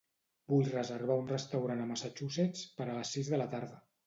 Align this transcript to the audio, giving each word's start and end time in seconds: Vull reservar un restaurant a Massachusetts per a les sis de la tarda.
Vull 0.53 0.63
reservar 0.71 1.17
un 1.23 1.29
restaurant 1.33 1.83
a 1.83 1.85
Massachusetts 1.91 2.65
per 2.81 2.89
a 2.89 2.97
les 2.97 3.15
sis 3.19 3.31
de 3.37 3.43
la 3.45 3.49
tarda. 3.55 3.81